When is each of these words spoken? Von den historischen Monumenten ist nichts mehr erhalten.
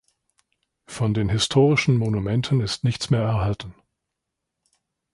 Von 0.87 1.13
den 1.13 1.29
historischen 1.29 1.95
Monumenten 1.95 2.59
ist 2.59 2.83
nichts 2.83 3.11
mehr 3.11 3.21
erhalten. 3.21 3.75